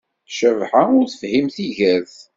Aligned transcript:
Cabḥa 0.37 0.83
ur 0.99 1.05
tefhim 1.11 1.47
tigert 1.55 2.15